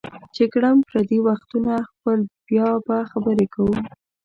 چې 0.35 0.43
کړم 0.53 0.77
پردي 0.87 1.19
وختونه 1.27 1.73
خپل 1.89 2.17
بیا 2.49 2.69
به 2.85 2.97
خبرې 3.11 3.45
کوو 3.53 3.75